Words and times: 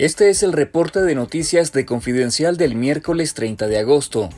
Este 0.00 0.30
es 0.30 0.42
el 0.42 0.54
reporte 0.54 1.02
de 1.02 1.14
noticias 1.14 1.74
de 1.74 1.84
Confidencial 1.84 2.56
del 2.56 2.74
miércoles 2.74 3.34
30 3.34 3.68
de 3.68 3.80
agosto. 3.80 4.30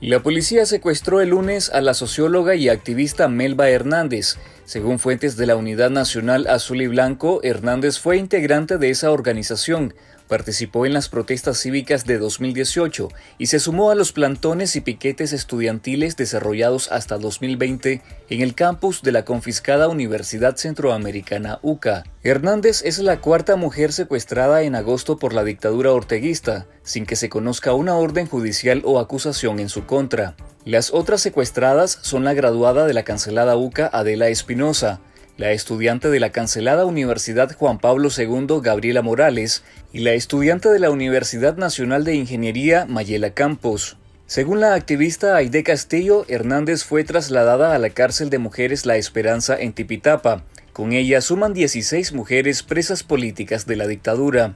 La 0.00 0.22
policía 0.22 0.64
secuestró 0.64 1.20
el 1.20 1.28
lunes 1.28 1.68
a 1.68 1.82
la 1.82 1.92
socióloga 1.92 2.54
y 2.54 2.70
activista 2.70 3.28
Melba 3.28 3.68
Hernández. 3.68 4.38
Según 4.64 4.98
fuentes 4.98 5.36
de 5.36 5.44
la 5.44 5.56
Unidad 5.56 5.90
Nacional 5.90 6.46
Azul 6.46 6.80
y 6.80 6.86
Blanco, 6.86 7.40
Hernández 7.42 7.98
fue 7.98 8.16
integrante 8.16 8.78
de 8.78 8.88
esa 8.88 9.10
organización, 9.10 9.92
Participó 10.34 10.84
en 10.84 10.94
las 10.94 11.08
protestas 11.08 11.60
cívicas 11.60 12.06
de 12.06 12.18
2018 12.18 13.08
y 13.38 13.46
se 13.46 13.60
sumó 13.60 13.92
a 13.92 13.94
los 13.94 14.10
plantones 14.10 14.74
y 14.74 14.80
piquetes 14.80 15.32
estudiantiles 15.32 16.16
desarrollados 16.16 16.90
hasta 16.90 17.18
2020 17.18 18.02
en 18.30 18.40
el 18.40 18.56
campus 18.56 19.02
de 19.02 19.12
la 19.12 19.24
confiscada 19.24 19.86
Universidad 19.86 20.56
Centroamericana 20.56 21.60
UCA. 21.62 22.02
Hernández 22.24 22.82
es 22.84 22.98
la 22.98 23.20
cuarta 23.20 23.54
mujer 23.54 23.92
secuestrada 23.92 24.62
en 24.62 24.74
agosto 24.74 25.18
por 25.20 25.34
la 25.34 25.44
dictadura 25.44 25.92
orteguista, 25.92 26.66
sin 26.82 27.06
que 27.06 27.14
se 27.14 27.28
conozca 27.28 27.72
una 27.72 27.94
orden 27.94 28.26
judicial 28.26 28.82
o 28.84 28.98
acusación 28.98 29.60
en 29.60 29.68
su 29.68 29.86
contra. 29.86 30.34
Las 30.64 30.92
otras 30.92 31.20
secuestradas 31.20 31.96
son 32.02 32.24
la 32.24 32.34
graduada 32.34 32.86
de 32.86 32.94
la 32.94 33.04
cancelada 33.04 33.56
UCA 33.56 33.88
Adela 33.92 34.26
Espinosa, 34.26 35.00
la 35.36 35.50
estudiante 35.50 36.10
de 36.10 36.20
la 36.20 36.30
cancelada 36.30 36.84
Universidad 36.84 37.52
Juan 37.56 37.78
Pablo 37.78 38.08
II 38.16 38.60
Gabriela 38.62 39.02
Morales 39.02 39.64
y 39.92 40.00
la 40.00 40.12
estudiante 40.12 40.68
de 40.68 40.78
la 40.78 40.90
Universidad 40.90 41.56
Nacional 41.56 42.04
de 42.04 42.14
Ingeniería 42.14 42.86
Mayela 42.86 43.30
Campos. 43.30 43.96
Según 44.26 44.60
la 44.60 44.74
activista 44.74 45.34
Aide 45.34 45.64
Castillo, 45.64 46.24
Hernández 46.28 46.84
fue 46.84 47.02
trasladada 47.02 47.74
a 47.74 47.78
la 47.78 47.90
cárcel 47.90 48.30
de 48.30 48.38
mujeres 48.38 48.86
La 48.86 48.96
Esperanza 48.96 49.58
en 49.58 49.72
Tipitapa. 49.72 50.44
Con 50.72 50.92
ella 50.92 51.20
suman 51.20 51.52
16 51.52 52.12
mujeres 52.12 52.62
presas 52.62 53.02
políticas 53.02 53.66
de 53.66 53.76
la 53.76 53.86
dictadura. 53.88 54.54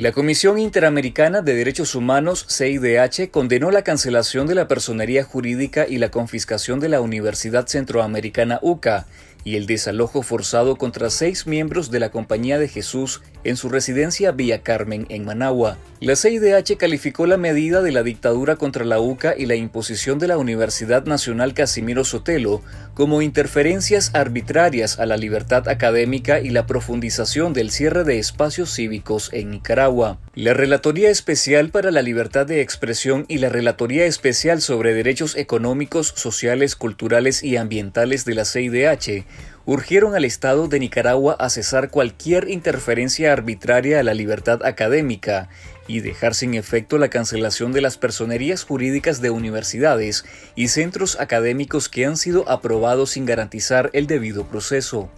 La 0.00 0.12
Comisión 0.12 0.58
Interamericana 0.58 1.42
de 1.42 1.54
Derechos 1.54 1.94
Humanos, 1.94 2.46
CIDH, 2.48 3.30
condenó 3.30 3.70
la 3.70 3.82
cancelación 3.82 4.46
de 4.46 4.54
la 4.54 4.66
personería 4.66 5.24
jurídica 5.24 5.86
y 5.86 5.98
la 5.98 6.10
confiscación 6.10 6.80
de 6.80 6.88
la 6.88 7.02
Universidad 7.02 7.66
Centroamericana 7.66 8.60
UCA 8.62 9.04
y 9.44 9.56
el 9.56 9.66
desalojo 9.66 10.22
forzado 10.22 10.76
contra 10.76 11.10
seis 11.10 11.46
miembros 11.46 11.90
de 11.90 12.00
la 12.00 12.10
Compañía 12.10 12.58
de 12.58 12.68
Jesús 12.68 13.22
en 13.44 13.56
su 13.56 13.68
residencia 13.68 14.32
Villa 14.32 14.62
Carmen 14.62 15.06
en 15.08 15.24
Managua. 15.24 15.78
La 16.00 16.16
CIDH 16.16 16.76
calificó 16.78 17.26
la 17.26 17.36
medida 17.36 17.82
de 17.82 17.92
la 17.92 18.02
dictadura 18.02 18.56
contra 18.56 18.84
la 18.84 19.00
UCA 19.00 19.34
y 19.36 19.46
la 19.46 19.54
imposición 19.54 20.18
de 20.18 20.28
la 20.28 20.38
Universidad 20.38 21.04
Nacional 21.04 21.54
Casimiro 21.54 22.04
Sotelo 22.04 22.62
como 22.94 23.22
interferencias 23.22 24.10
arbitrarias 24.14 24.98
a 24.98 25.06
la 25.06 25.16
libertad 25.16 25.68
académica 25.68 26.40
y 26.40 26.50
la 26.50 26.66
profundización 26.66 27.52
del 27.52 27.70
cierre 27.70 28.04
de 28.04 28.18
espacios 28.18 28.74
cívicos 28.74 29.30
en 29.32 29.50
Nicaragua. 29.50 30.18
La 30.34 30.54
Relatoría 30.54 31.10
Especial 31.10 31.70
para 31.70 31.90
la 31.90 32.02
Libertad 32.02 32.46
de 32.46 32.60
Expresión 32.60 33.24
y 33.28 33.38
la 33.38 33.48
Relatoría 33.48 34.06
Especial 34.06 34.60
sobre 34.60 34.94
Derechos 34.94 35.36
Económicos, 35.36 36.12
Sociales, 36.16 36.76
Culturales 36.76 37.42
y 37.42 37.56
Ambientales 37.56 38.24
de 38.24 38.34
la 38.34 38.44
CIDH 38.44 39.24
urgieron 39.72 40.16
al 40.16 40.24
Estado 40.24 40.66
de 40.66 40.80
Nicaragua 40.80 41.36
a 41.38 41.48
cesar 41.48 41.90
cualquier 41.90 42.48
interferencia 42.48 43.32
arbitraria 43.32 44.00
a 44.00 44.02
la 44.02 44.14
libertad 44.14 44.64
académica 44.64 45.48
y 45.86 46.00
dejar 46.00 46.34
sin 46.34 46.54
efecto 46.54 46.98
la 46.98 47.08
cancelación 47.08 47.70
de 47.70 47.80
las 47.80 47.96
personerías 47.96 48.64
jurídicas 48.64 49.20
de 49.20 49.30
universidades 49.30 50.24
y 50.56 50.66
centros 50.66 51.20
académicos 51.20 51.88
que 51.88 52.04
han 52.04 52.16
sido 52.16 52.48
aprobados 52.50 53.10
sin 53.10 53.26
garantizar 53.26 53.90
el 53.92 54.08
debido 54.08 54.44
proceso. 54.44 55.08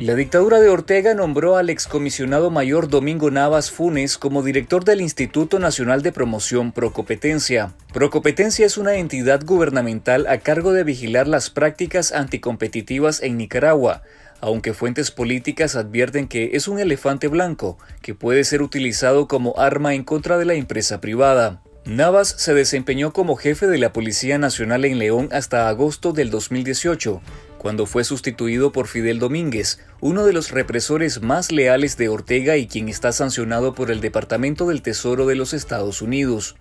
La 0.00 0.14
dictadura 0.14 0.60
de 0.60 0.70
Ortega 0.70 1.12
nombró 1.12 1.58
al 1.58 1.68
excomisionado 1.68 2.48
mayor 2.50 2.88
Domingo 2.88 3.30
Navas 3.30 3.70
Funes 3.70 4.16
como 4.16 4.42
director 4.42 4.82
del 4.82 5.02
Instituto 5.02 5.58
Nacional 5.58 6.00
de 6.00 6.10
Promoción 6.10 6.72
Procompetencia. 6.72 7.74
Procompetencia 7.92 8.64
es 8.64 8.78
una 8.78 8.94
entidad 8.94 9.44
gubernamental 9.44 10.26
a 10.26 10.38
cargo 10.38 10.72
de 10.72 10.84
vigilar 10.84 11.28
las 11.28 11.50
prácticas 11.50 12.12
anticompetitivas 12.12 13.22
en 13.22 13.36
Nicaragua, 13.36 14.00
aunque 14.40 14.72
fuentes 14.72 15.10
políticas 15.10 15.76
advierten 15.76 16.28
que 16.28 16.52
es 16.54 16.66
un 16.66 16.78
elefante 16.78 17.28
blanco 17.28 17.76
que 18.00 18.14
puede 18.14 18.44
ser 18.44 18.62
utilizado 18.62 19.28
como 19.28 19.58
arma 19.58 19.92
en 19.92 20.04
contra 20.04 20.38
de 20.38 20.46
la 20.46 20.54
empresa 20.54 21.02
privada. 21.02 21.60
Navas 21.84 22.34
se 22.38 22.54
desempeñó 22.54 23.12
como 23.12 23.36
jefe 23.36 23.66
de 23.66 23.76
la 23.76 23.92
Policía 23.92 24.38
Nacional 24.38 24.86
en 24.86 24.98
León 24.98 25.28
hasta 25.30 25.68
agosto 25.68 26.14
del 26.14 26.30
2018, 26.30 27.20
cuando 27.60 27.84
fue 27.84 28.04
sustituido 28.04 28.72
por 28.72 28.88
Fidel 28.88 29.18
Domínguez, 29.18 29.80
uno 30.00 30.24
de 30.24 30.32
los 30.32 30.50
represores 30.50 31.20
más 31.20 31.52
leales 31.52 31.98
de 31.98 32.08
Ortega 32.08 32.56
y 32.56 32.66
quien 32.66 32.88
está 32.88 33.12
sancionado 33.12 33.74
por 33.74 33.90
el 33.90 34.00
Departamento 34.00 34.66
del 34.66 34.80
Tesoro 34.80 35.26
de 35.26 35.34
los 35.34 35.52
Estados 35.52 36.00
Unidos. 36.00 36.56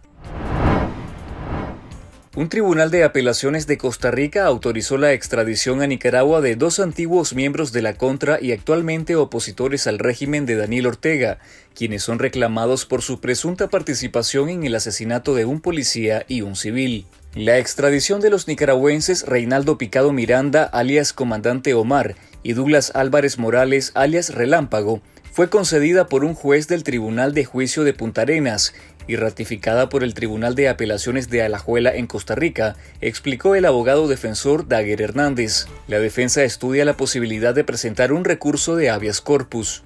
Un 2.36 2.50
tribunal 2.50 2.92
de 2.92 3.06
apelaciones 3.06 3.66
de 3.66 3.78
Costa 3.78 4.12
Rica 4.12 4.46
autorizó 4.46 4.98
la 4.98 5.14
extradición 5.14 5.82
a 5.82 5.88
Nicaragua 5.88 6.42
de 6.42 6.58
dos 6.58 6.82
antiguos 6.82 7.34
miembros 7.34 7.72
de 7.72 7.82
la 7.82 7.94
Contra 7.94 8.38
y 8.42 8.52
actualmente 8.52 9.16
opositores 9.16 9.88
al 9.88 10.00
régimen 10.00 10.46
de 10.46 10.58
Daniel 10.58 10.88
Ortega, 10.88 11.40
quienes 11.74 12.04
son 12.04 12.20
reclamados 12.20 12.86
por 12.86 13.04
su 13.04 13.22
presunta 13.22 13.70
participación 13.70 14.50
en 14.50 14.66
el 14.66 14.76
asesinato 14.76 15.34
de 15.34 15.46
un 15.46 15.62
policía 15.62 16.26
y 16.28 16.42
un 16.42 16.58
civil. 16.58 17.06
La 17.36 17.60
extradición 17.60 18.22
de 18.22 18.32
los 18.32 18.48
nicaragüenses 18.48 19.24
Reinaldo 19.28 19.78
Picado 19.78 20.12
Miranda, 20.12 20.64
alias 20.64 21.14
Comandante 21.14 21.76
Omar, 21.76 22.16
y 22.42 22.54
Douglas 22.54 22.92
Álvarez 22.96 23.38
Morales, 23.38 23.92
alias 23.94 24.34
Relámpago, 24.34 25.02
fue 25.32 25.48
concedida 25.48 26.08
por 26.08 26.24
un 26.24 26.34
juez 26.34 26.68
del 26.68 26.84
Tribunal 26.84 27.36
de 27.36 27.46
Juicio 27.46 27.84
de 27.84 27.94
Punta 27.94 28.24
Arenas 28.24 28.74
y 29.08 29.16
ratificada 29.16 29.90
por 29.90 30.04
el 30.04 30.16
Tribunal 30.16 30.56
de 30.56 30.70
Apelaciones 30.70 31.30
de 31.30 31.44
Alajuela 31.44 31.96
en 31.96 32.08
Costa 32.08 32.34
Rica, 32.34 32.76
explicó 33.00 33.54
el 33.54 33.66
abogado 33.66 34.08
defensor 34.08 34.68
Daguer 34.68 35.00
Hernández. 35.00 35.68
La 35.88 36.00
defensa 36.00 36.44
estudia 36.44 36.84
la 36.84 36.98
posibilidad 36.98 37.54
de 37.54 37.64
presentar 37.64 38.12
un 38.12 38.26
recurso 38.26 38.76
de 38.76 38.90
habeas 38.90 39.22
corpus. 39.22 39.84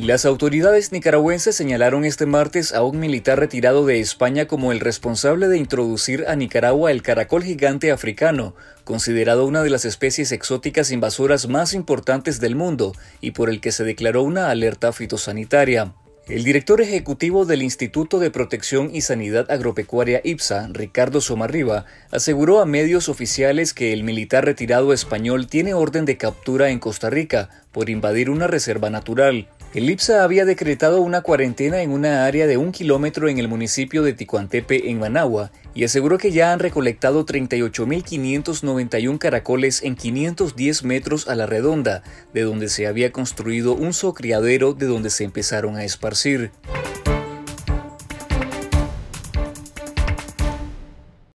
Las 0.00 0.24
autoridades 0.26 0.92
nicaragüenses 0.92 1.56
señalaron 1.56 2.04
este 2.04 2.24
martes 2.24 2.72
a 2.72 2.84
un 2.84 3.00
militar 3.00 3.40
retirado 3.40 3.84
de 3.84 3.98
España 3.98 4.46
como 4.46 4.70
el 4.70 4.78
responsable 4.78 5.48
de 5.48 5.58
introducir 5.58 6.26
a 6.28 6.36
Nicaragua 6.36 6.92
el 6.92 7.02
caracol 7.02 7.42
gigante 7.42 7.90
africano, 7.90 8.54
considerado 8.84 9.44
una 9.44 9.60
de 9.64 9.70
las 9.70 9.84
especies 9.84 10.30
exóticas 10.30 10.92
invasoras 10.92 11.48
más 11.48 11.74
importantes 11.74 12.38
del 12.38 12.54
mundo 12.54 12.92
y 13.20 13.32
por 13.32 13.50
el 13.50 13.60
que 13.60 13.72
se 13.72 13.82
declaró 13.82 14.22
una 14.22 14.50
alerta 14.50 14.92
fitosanitaria. 14.92 15.92
El 16.28 16.44
director 16.44 16.82
ejecutivo 16.82 17.46
del 17.46 17.62
Instituto 17.62 18.18
de 18.18 18.30
Protección 18.30 18.94
y 18.94 19.00
Sanidad 19.00 19.50
Agropecuaria 19.50 20.20
IPSA, 20.22 20.68
Ricardo 20.72 21.22
Somarriba, 21.22 21.86
aseguró 22.10 22.60
a 22.60 22.66
medios 22.66 23.08
oficiales 23.08 23.72
que 23.72 23.94
el 23.94 24.04
militar 24.04 24.44
retirado 24.44 24.92
español 24.92 25.46
tiene 25.46 25.72
orden 25.72 26.04
de 26.04 26.18
captura 26.18 26.68
en 26.68 26.80
Costa 26.80 27.08
Rica 27.08 27.64
por 27.78 27.90
invadir 27.90 28.28
una 28.28 28.48
reserva 28.48 28.90
natural. 28.90 29.46
El 29.72 29.88
IPSA 29.88 30.24
había 30.24 30.44
decretado 30.44 31.00
una 31.00 31.20
cuarentena 31.20 31.80
en 31.80 31.92
una 31.92 32.24
área 32.24 32.48
de 32.48 32.56
un 32.56 32.72
kilómetro 32.72 33.28
en 33.28 33.38
el 33.38 33.46
municipio 33.46 34.02
de 34.02 34.14
Ticuantepe, 34.14 34.90
en 34.90 34.98
Managua, 34.98 35.52
y 35.74 35.84
aseguró 35.84 36.18
que 36.18 36.32
ya 36.32 36.52
han 36.52 36.58
recolectado 36.58 37.24
38.591 37.24 39.18
caracoles 39.18 39.84
en 39.84 39.94
510 39.94 40.82
metros 40.82 41.28
a 41.28 41.36
la 41.36 41.46
redonda, 41.46 42.02
de 42.34 42.42
donde 42.42 42.68
se 42.68 42.88
había 42.88 43.12
construido 43.12 43.74
un 43.74 43.92
socriadero 43.92 44.72
de 44.74 44.86
donde 44.86 45.10
se 45.10 45.22
empezaron 45.22 45.76
a 45.76 45.84
esparcir. 45.84 46.50